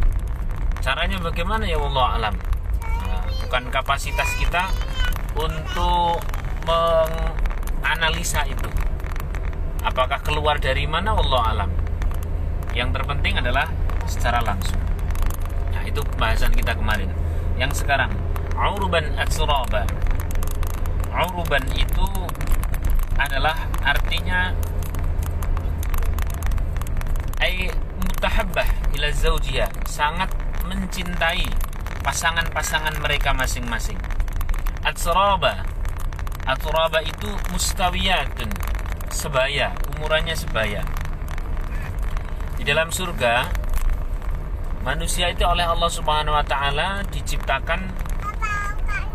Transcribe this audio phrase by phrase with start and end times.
[0.79, 2.35] Caranya bagaimana ya Allah alam?
[3.03, 4.71] Nah, bukan kapasitas kita
[5.35, 6.23] untuk
[6.63, 8.71] menganalisa itu.
[9.83, 11.71] Apakah keluar dari mana Allah alam?
[12.77, 13.69] yang terpenting adalah
[14.05, 14.77] secara langsung
[15.73, 17.09] nah itu bahasan kita kemarin
[17.57, 18.13] yang sekarang
[18.59, 19.87] auruban atsraba
[21.15, 22.07] auruban itu
[23.15, 24.51] adalah artinya
[27.39, 27.71] ay
[28.03, 28.67] mutahabbah
[28.99, 30.27] ila zaujiyah sangat
[30.67, 31.47] mencintai
[32.03, 33.97] pasangan-pasangan mereka masing-masing.
[34.83, 35.63] atsraba
[36.47, 38.47] atsraba itu mustawiyatun
[39.11, 40.83] sebaya umurannya sebaya.
[42.55, 43.47] Di dalam surga
[44.83, 47.91] manusia itu oleh Allah Subhanahu wa taala diciptakan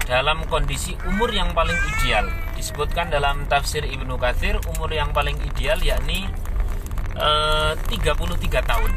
[0.04, 2.28] dalam kondisi umur yang paling ideal.
[2.54, 6.28] Disebutkan dalam tafsir Ibnu Katsir umur yang paling ideal yakni
[7.16, 8.90] eh, 33 tahun.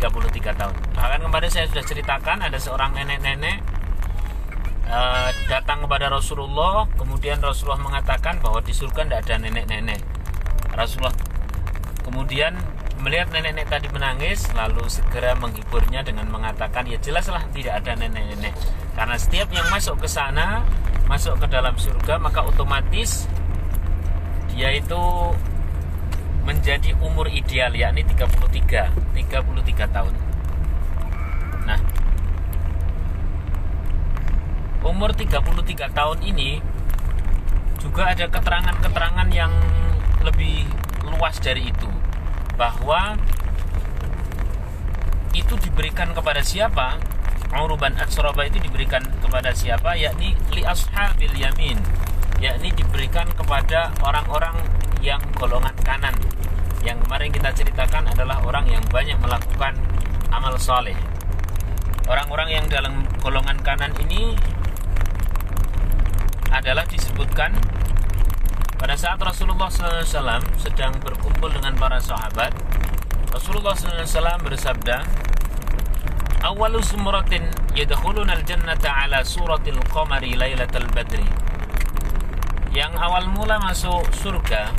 [0.00, 0.74] 33 tahun.
[0.96, 3.60] Bahkan kemarin saya sudah ceritakan ada seorang nenek-nenek
[4.88, 10.00] eh, datang kepada Rasulullah, kemudian Rasulullah mengatakan bahwa di surga tidak ada nenek-nenek.
[10.72, 11.12] Rasulullah
[12.00, 12.56] kemudian
[13.00, 18.52] melihat nenek-nenek tadi menangis lalu segera menghiburnya dengan mengatakan ya jelaslah tidak ada nenek-nenek
[18.94, 20.66] karena setiap yang masuk ke sana
[21.06, 23.26] masuk ke dalam surga maka otomatis
[24.50, 25.02] dia itu
[26.46, 30.14] menjadi umur ideal yakni 33 33 tahun
[31.66, 31.80] nah
[34.86, 36.62] umur 33 tahun ini
[37.80, 39.52] juga ada keterangan-keterangan yang
[40.20, 40.68] lebih
[41.08, 41.88] luas dari itu
[42.60, 43.16] bahwa
[45.32, 47.00] itu diberikan kepada siapa?
[47.50, 49.98] Uruban Atsroba itu diberikan kepada siapa?
[49.98, 51.76] Yakni li ashabil yamin.
[52.38, 54.54] Yakni diberikan kepada orang-orang
[55.02, 56.14] yang golongan kanan.
[56.86, 59.76] Yang kemarin kita ceritakan adalah orang yang banyak melakukan
[60.30, 60.96] amal soleh.
[62.08, 64.38] Orang-orang yang dalam golongan kanan ini
[66.50, 67.54] adalah disebutkan
[68.80, 72.56] pada saat Rasulullah SAW sedang berkumpul dengan para sahabat,
[73.28, 75.04] Rasulullah SAW bersabda,
[76.40, 77.44] Awalu sumratin
[77.76, 81.28] yadkhuluna al-jannata ala suratil qamari lailatul badri.
[82.72, 84.72] Yang awal mula masuk surga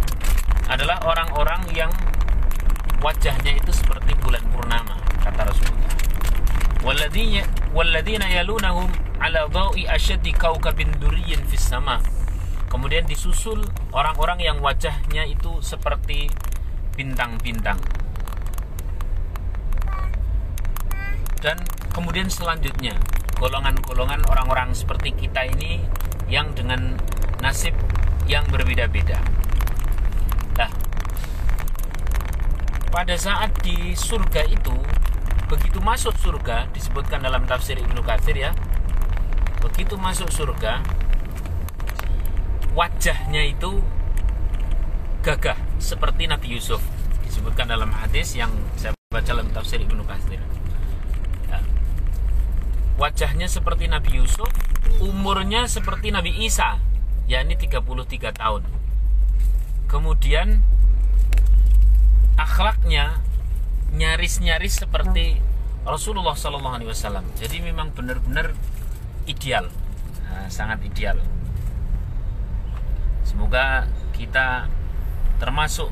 [0.66, 1.94] adalah orang-orang yang
[3.06, 5.94] wajahnya itu seperti bulan purnama, kata Rasulullah.
[6.82, 7.46] Walladzina
[7.78, 8.90] walladzina yalunahum
[9.22, 12.02] ala dhawi ashaddi kaukabin duriyyin fis sama'
[12.72, 16.32] Kemudian disusul orang-orang yang wajahnya itu seperti
[16.96, 17.76] bintang-bintang.
[21.42, 21.58] Dan
[21.90, 22.94] kemudian selanjutnya
[23.42, 25.82] golongan-golongan orang-orang seperti kita ini
[26.30, 26.96] yang dengan
[27.42, 27.74] nasib
[28.30, 29.18] yang berbeda-beda.
[30.56, 30.70] Nah,
[32.94, 34.78] pada saat di surga itu
[35.50, 38.54] begitu masuk surga disebutkan dalam tafsir Ibnu Katsir ya.
[39.60, 40.86] Begitu masuk surga,
[42.78, 43.82] wajahnya itu
[45.26, 46.82] gagah seperti Nabi Yusuf
[47.26, 50.40] disebutkan dalam hadis yang saya baca dalam tafsir Ibnu Katsir.
[53.02, 53.10] Ya.
[53.10, 54.46] Wajahnya seperti Nabi Yusuf,
[55.02, 56.78] umurnya seperti Nabi Isa,
[57.26, 58.62] yakni 33 tahun.
[59.90, 60.62] Kemudian
[62.38, 63.18] akhlaknya
[63.98, 65.42] nyaris-nyaris seperti
[65.82, 67.26] Rasulullah Shallallahu Alaihi Wasallam.
[67.42, 68.54] Jadi memang benar-benar
[69.26, 69.74] ideal,
[70.30, 71.18] nah, sangat ideal.
[73.26, 74.70] Semoga kita
[75.42, 75.90] termasuk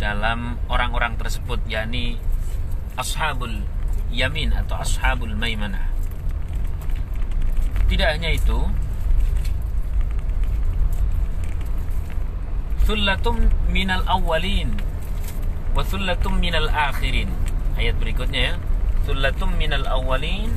[0.00, 2.16] dalam orang-orang tersebut yakni
[2.96, 3.68] ashabul
[4.10, 5.88] yamin atau ashabul maimanah.
[7.88, 8.64] Tidak hanya itu
[12.84, 14.76] Thullatum minal awwalin
[15.72, 17.32] wa thullatum minal akhirin.
[17.80, 18.54] Ayat berikutnya ya.
[19.08, 20.52] Thullatum minal awwalin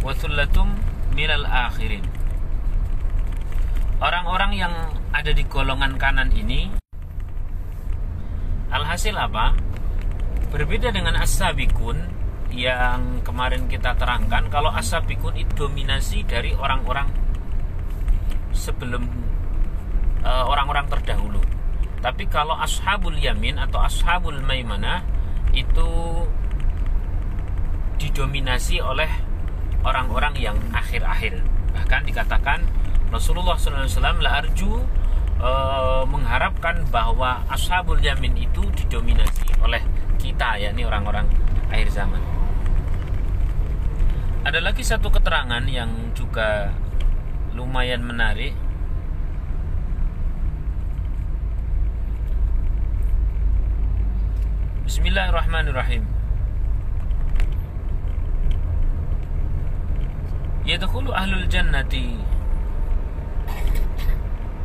[0.00, 0.72] wa thullatum
[1.12, 2.00] minal akhirin.
[4.00, 4.72] Orang-orang yang
[5.12, 6.72] ada di golongan kanan ini
[8.72, 9.52] alhasil apa?
[10.48, 12.08] Berbeda dengan as-sabiqun
[12.56, 17.12] yang kemarin kita terangkan kalau as-sabiqun itu dominasi dari orang-orang
[18.56, 19.04] sebelum
[20.24, 21.40] eh, orang-orang uh, terdahulu
[22.06, 25.02] tapi kalau ashabul yamin atau ashabul maimanah
[25.50, 25.90] itu
[27.96, 29.08] didominasi oleh
[29.80, 31.40] orang-orang yang akhir-akhir.
[31.72, 32.62] Bahkan dikatakan
[33.08, 34.86] Rasulullah SAW la arju
[35.40, 35.50] e,
[36.06, 39.80] mengharapkan bahwa ashabul yamin itu didominasi oleh
[40.20, 41.26] kita yakni orang-orang
[41.72, 42.35] akhir zaman.
[44.46, 46.70] Ada lagi satu keterangan yang juga
[47.50, 48.54] lumayan menarik
[54.86, 56.06] Bismillahirrahmanirrahim.
[60.62, 62.14] Yadkhulu ahlul jannati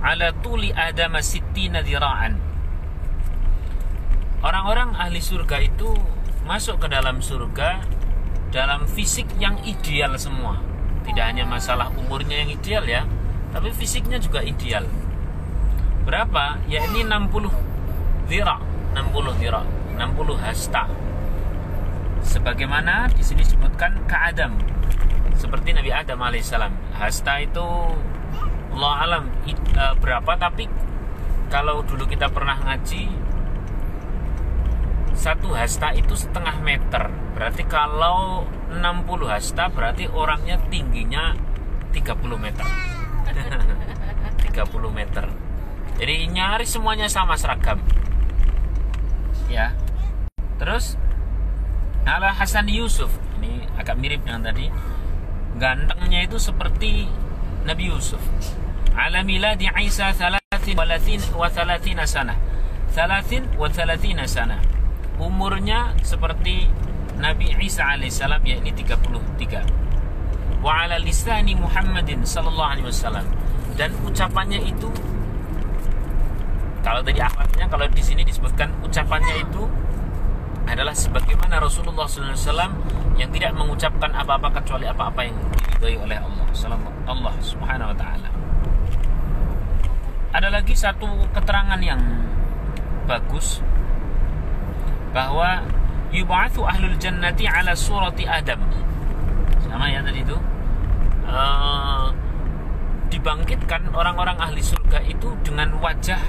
[0.05, 2.37] ala tuli adama sittina dira'an.
[4.45, 5.89] Orang-orang ahli surga itu
[6.45, 7.81] masuk ke dalam surga
[8.51, 10.59] dalam fisik yang ideal semua.
[11.07, 13.07] Tidak hanya masalah umurnya yang ideal ya,
[13.56, 14.86] tapi fisiknya juga ideal.
[16.06, 16.59] Berapa?
[16.68, 17.50] Ya ini 60
[18.27, 18.59] dira,
[18.94, 19.63] 60 dira.
[19.95, 20.88] 60 hasta.
[22.21, 24.57] Sebagaimana di sini disebutkan ke Adam.
[25.38, 26.74] Seperti Nabi Adam alaihissalam.
[26.98, 27.65] Hasta itu
[28.71, 29.56] Allah alam e,
[30.00, 30.65] berapa tapi
[31.51, 33.12] kalau dulu kita pernah ngaji
[35.15, 37.11] satu hasta itu setengah meter.
[37.35, 41.35] Berarti kalau 60 hasta berarti orangnya tingginya
[41.91, 42.67] 30 meter.
[44.51, 45.25] 30 meter.
[45.99, 47.77] Jadi nyaris semuanya sama seragam.
[49.51, 49.75] Ya.
[50.57, 50.95] Terus
[52.07, 53.11] ala Hasan Yusuf.
[53.41, 54.71] Ini agak mirip dengan tadi.
[55.59, 57.05] Gantengnya itu seperti
[57.67, 58.21] Nabi Yusuf.
[58.95, 62.35] Ala miladi Isa thalathin wa thalathina sana.
[62.91, 64.70] Thalathin wa thalathina sana
[65.21, 66.65] umurnya seperti
[67.21, 73.29] Nabi Isa alaihissalam yakni 33 wa ala lisani Muhammadin sallallahu alaihi wasallam.
[73.77, 74.89] Dan ucapannya itu
[76.81, 79.69] kalau tadi akhlaknya kalau di sini disebutkan ucapannya itu
[80.65, 82.74] adalah sebagaimana Rasulullah SAW
[83.17, 86.45] yang tidak mengucapkan apa-apa kecuali apa-apa yang diridhoi oleh Allah
[87.06, 88.29] Allah Subhanahu Wa Taala.
[90.31, 92.01] Ada lagi satu keterangan yang
[93.06, 93.59] bagus
[95.11, 95.63] bahwa
[96.11, 98.59] yub'atsu ahlul jannati ala surati Adam.
[99.63, 100.37] Sama ya tadi itu.
[101.31, 102.11] Uh,
[103.11, 106.19] dibangkitkan orang-orang ahli surga itu dengan wajah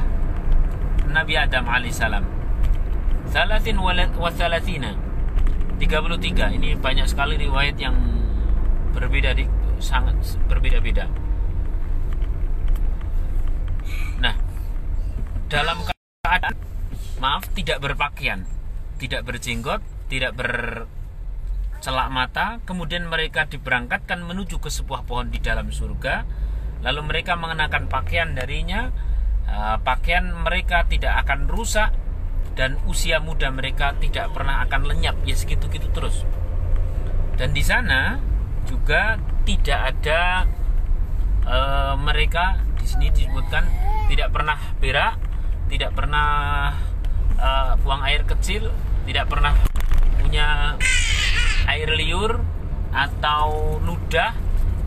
[1.11, 2.27] Nabi Adam alaihissalam.
[3.31, 4.95] Salatin wa salatina.
[5.79, 6.59] 33.
[6.59, 7.95] Ini banyak sekali riwayat yang
[8.95, 9.47] berbeda di
[9.83, 10.15] sangat
[10.47, 11.11] berbeda-beda.
[14.23, 14.39] Nah,
[15.51, 15.83] dalam
[16.23, 16.55] keadaan
[17.19, 18.47] maaf tidak berpakaian,
[19.03, 26.23] tidak berjenggot, tidak bercelak mata, kemudian mereka diberangkatkan menuju ke sebuah pohon di dalam surga,
[26.87, 28.95] lalu mereka mengenakan pakaian darinya.
[29.43, 31.91] Eh, pakaian mereka tidak akan rusak
[32.55, 35.19] dan usia muda mereka tidak pernah akan lenyap.
[35.27, 36.23] Ya segitu gitu terus.
[37.35, 38.23] Dan di sana
[38.69, 40.47] juga tidak ada
[41.43, 41.59] e,
[41.99, 43.67] mereka di sini disebutkan
[44.07, 45.19] tidak pernah berak
[45.67, 46.29] tidak pernah
[47.35, 47.49] e,
[47.83, 48.71] buang air kecil
[49.07, 49.55] tidak pernah
[50.23, 50.79] punya
[51.67, 52.43] air liur
[52.93, 54.37] atau ludah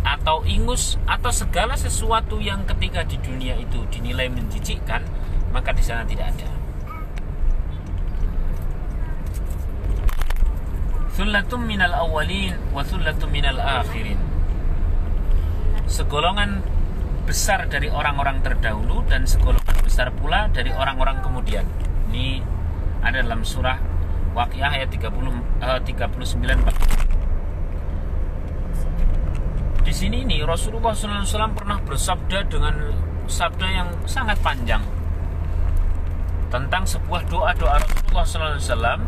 [0.06, 5.02] atau ingus atau segala sesuatu yang ketika di dunia itu dinilai menjijikkan
[5.50, 6.50] maka di sana tidak ada.
[11.16, 14.20] Sullatum minal awalin wa sullatum minal akhirin.
[15.88, 16.60] Segolongan
[17.24, 21.66] besar dari orang-orang terdahulu dan segolongan besar pula dari orang-orang kemudian.
[22.12, 22.44] Ini
[23.00, 23.95] ada dalam surah
[24.36, 25.08] Waqiah ayat 30
[25.64, 26.36] uh, 39
[29.86, 32.74] di sini nih Rasulullah SAW pernah bersabda dengan
[33.30, 34.82] sabda yang sangat panjang
[36.50, 37.80] tentang sebuah doa-doa
[38.12, 39.00] Rasulullah SAW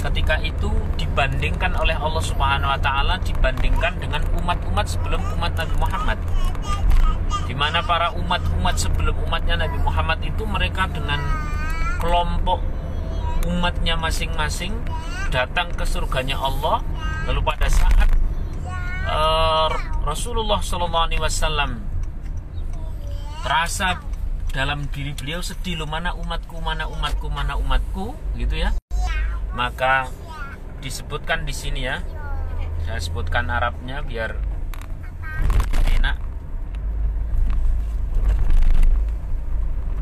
[0.00, 6.18] ketika itu dibandingkan oleh Allah Subhanahu Wa Taala dibandingkan dengan umat-umat sebelum umat Nabi Muhammad.
[7.44, 11.20] Di mana para umat-umat sebelum umatnya Nabi Muhammad itu mereka dengan
[12.00, 12.64] kelompok
[13.50, 14.72] umatnya masing-masing
[15.34, 16.82] datang ke surganya Allah.
[17.26, 18.08] Lalu pada saat
[19.06, 19.70] uh,
[20.06, 21.82] Rasulullah Shallallahu Alaihi Wasallam
[23.42, 24.00] terasa
[24.50, 28.14] dalam diri beliau sedih lo mana umatku mana umatku mana umatku?
[28.38, 28.70] Gitu ya.
[29.54, 30.10] Maka
[30.82, 32.02] disebutkan di sini ya.
[32.86, 34.34] Saya sebutkan Arabnya biar
[36.00, 36.16] enak.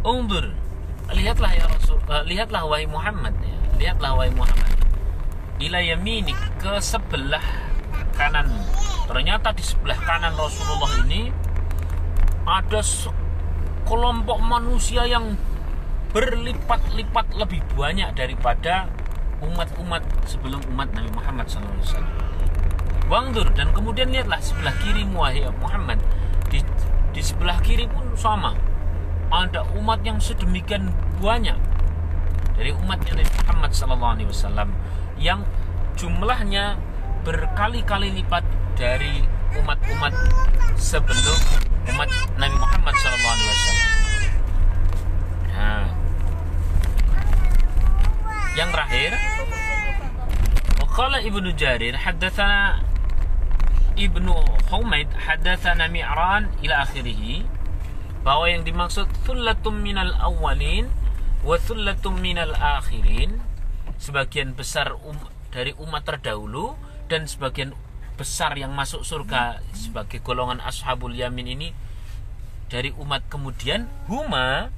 [0.06, 0.67] Ungdur
[1.12, 3.56] lihatlah ya Rasul uh, lihatlah wahai Muhammad ya.
[3.80, 4.72] lihatlah wahai Muhammad
[5.58, 7.42] ila yamini ke sebelah
[8.12, 8.46] kanan
[9.08, 11.32] ternyata di sebelah kanan Rasulullah ini
[12.44, 12.80] ada
[13.88, 15.36] kelompok manusia yang
[16.12, 18.88] berlipat-lipat lebih banyak daripada
[19.44, 22.04] umat-umat sebelum umat Nabi Muhammad SAW.
[23.08, 26.00] Wangdur dan kemudian lihatlah sebelah kiri wahai Muhammad
[26.52, 26.60] di,
[27.12, 28.52] di sebelah kiri pun sama
[29.88, 31.56] umat yang sedemikian banyak
[32.60, 34.68] dari umatnya Nabi Muhammad SAW
[35.16, 35.48] yang
[35.96, 36.76] jumlahnya
[37.24, 38.44] berkali-kali lipat
[38.76, 39.24] dari
[39.56, 40.12] umat-umat
[40.76, 41.40] sebelum
[41.88, 42.04] umat
[42.36, 43.40] Nabi Muhammad SAW.
[45.56, 45.88] Nah,
[48.60, 49.16] yang terakhir,
[50.92, 52.84] Qala Ibnu Jarir haddatsana
[53.96, 54.36] Ibnu
[54.68, 57.48] Humaid haddatsana Mi'ran ila akhirih
[58.28, 60.92] bahwa yang dimaksud thullatum minal awwalin
[61.40, 63.40] wa thullatum minal akhirin.
[63.96, 65.16] Sebagian besar um,
[65.48, 66.76] dari umat terdahulu
[67.08, 67.72] dan sebagian
[68.20, 71.68] besar yang masuk surga sebagai golongan ashabul yamin ini
[72.68, 74.68] dari umat kemudian huma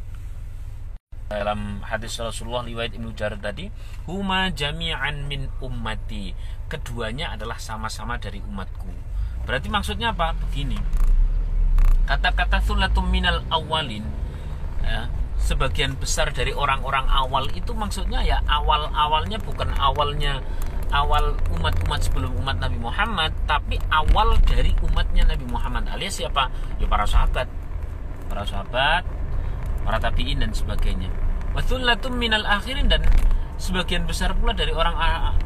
[1.27, 3.67] dalam hadis Rasulullah riwayat Ibnu Jarir tadi
[4.07, 6.39] huma jami'an min ummati.
[6.71, 8.95] Keduanya adalah sama-sama dari umatku.
[9.43, 10.39] Berarti maksudnya apa?
[10.39, 11.00] Begini
[12.11, 14.03] kata-kata sulatum minal awalin
[14.83, 15.07] ya,
[15.39, 20.43] sebagian besar dari orang-orang awal itu maksudnya ya awal-awalnya bukan awalnya
[20.91, 26.51] awal umat-umat sebelum umat Nabi Muhammad tapi awal dari umatnya Nabi Muhammad alias siapa?
[26.83, 27.47] Ya para sahabat.
[28.27, 29.07] Para sahabat
[29.85, 31.09] para tabiin dan sebagainya.
[31.57, 33.03] Wathullatum minal akhirin dan
[33.59, 34.95] sebagian besar pula dari orang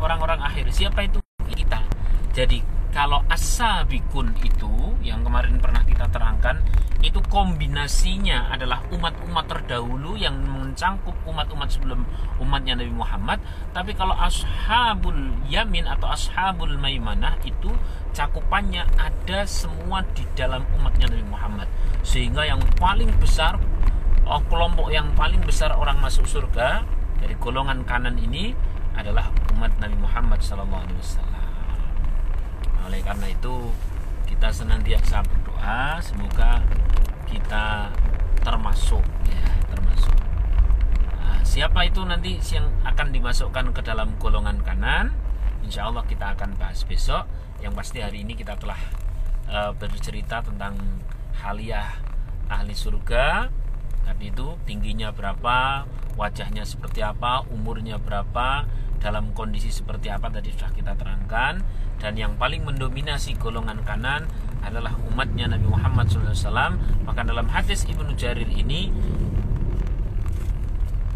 [0.00, 0.68] orang-orang akhir.
[0.68, 1.21] Siapa itu?
[1.49, 1.80] Kita.
[2.35, 2.61] Jadi
[2.95, 4.71] kalau asabikun itu
[5.03, 6.63] yang kemarin pernah kita terangkan
[7.03, 12.07] itu kombinasinya adalah umat-umat terdahulu yang mencangkup umat-umat sebelum
[12.41, 13.43] umatnya Nabi Muhammad.
[13.77, 17.75] Tapi kalau ashabul yamin atau ashabul maimanah itu
[18.17, 21.69] cakupannya ada semua di dalam umatnya Nabi Muhammad.
[22.07, 23.61] Sehingga yang paling besar
[24.25, 26.87] oh, kelompok yang paling besar orang masuk surga
[27.21, 28.57] dari golongan kanan ini
[28.97, 31.44] adalah umat Nabi Muhammad SAW
[32.85, 33.73] oleh karena itu
[34.29, 36.61] kita senantiasa berdoa semoga
[37.25, 37.88] kita
[38.45, 40.17] termasuk ya termasuk.
[41.17, 45.17] Nah, siapa itu nanti yang akan dimasukkan ke dalam golongan kanan?
[45.64, 47.25] Insya Allah kita akan bahas besok.
[47.64, 48.76] Yang pasti hari ini kita telah
[49.49, 50.76] uh, bercerita tentang
[51.41, 51.97] haliah
[52.53, 53.49] ahli surga
[54.31, 58.64] itu tingginya berapa wajahnya seperti apa umurnya berapa
[59.02, 61.61] dalam kondisi seperti apa tadi sudah kita terangkan.
[62.00, 64.28] Dan yang paling mendominasi golongan kanan
[64.64, 68.88] adalah umatnya Nabi Muhammad SAW maka dalam hadis Ibnu Jarir ini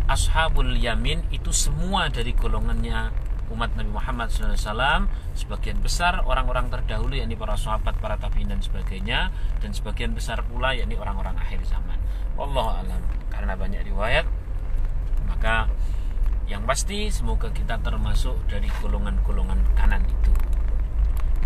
[0.09, 7.35] Ashabul Yamin itu semua dari golongannya umat Nabi Muhammad SAW sebagian besar orang-orang terdahulu yakni
[7.35, 11.97] para sahabat, para tabiin dan sebagainya dan sebagian besar pula yakni orang-orang akhir zaman.
[12.39, 13.03] Allah alam.
[13.33, 14.27] Karena banyak riwayat
[15.29, 15.71] maka
[16.49, 20.33] yang pasti semoga kita termasuk dari golongan-golongan kanan itu.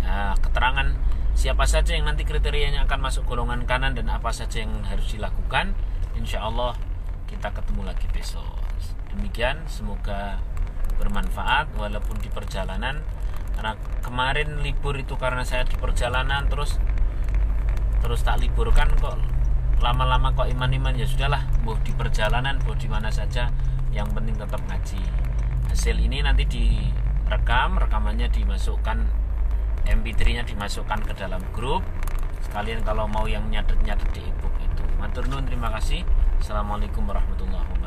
[0.01, 0.95] Nah, keterangan
[1.35, 5.75] siapa saja yang nanti kriterianya akan masuk golongan kanan dan apa saja yang harus dilakukan,
[6.15, 6.73] insya Allah
[7.27, 8.63] kita ketemu lagi besok.
[9.11, 10.41] Demikian, semoga
[10.97, 13.01] bermanfaat walaupun di perjalanan.
[13.53, 16.81] Karena kemarin libur itu karena saya di perjalanan terus
[18.03, 19.15] terus tak liburkan kok.
[19.79, 23.51] Lama-lama kok iman-iman ya sudahlah mau di perjalanan mau di mana saja
[23.93, 25.01] yang penting tetap ngaji.
[25.69, 28.97] Hasil ini nanti direkam rekamannya dimasukkan
[29.87, 31.83] MP3-nya dimasukkan ke dalam grup.
[32.43, 34.83] Sekalian kalau mau yang nyadet-nyadet di ebook itu.
[34.99, 36.03] Matur nuwun terima kasih.
[36.43, 37.82] Assalamualaikum warahmatullahi wabarakatuh